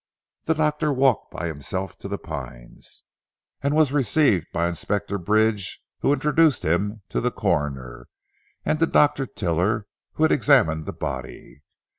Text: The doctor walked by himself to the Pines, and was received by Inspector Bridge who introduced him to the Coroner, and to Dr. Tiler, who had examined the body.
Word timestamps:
The 0.45 0.55
doctor 0.55 0.91
walked 0.91 1.29
by 1.29 1.45
himself 1.45 1.95
to 1.99 2.07
the 2.07 2.17
Pines, 2.17 3.03
and 3.61 3.75
was 3.75 3.91
received 3.93 4.47
by 4.51 4.67
Inspector 4.67 5.15
Bridge 5.19 5.79
who 5.99 6.11
introduced 6.11 6.65
him 6.65 7.03
to 7.09 7.21
the 7.21 7.29
Coroner, 7.29 8.07
and 8.65 8.79
to 8.79 8.87
Dr. 8.87 9.27
Tiler, 9.27 9.85
who 10.13 10.23
had 10.23 10.31
examined 10.31 10.87
the 10.87 10.91
body. 10.93 11.61